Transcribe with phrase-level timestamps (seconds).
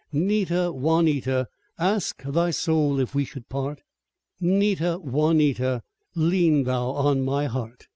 [0.11, 1.47] 'Nita, Juanita!
[1.77, 3.83] Ask thy soul if we should part,
[4.39, 5.83] 'Nita, Juanita!
[6.15, 7.85] Lean thou on my heart.